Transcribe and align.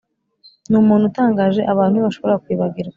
numuntu 0.69 1.03
utangaje, 1.11 1.61
abantu 1.71 1.93
ntibashobora 1.95 2.41
kwibagirwa. 2.43 2.89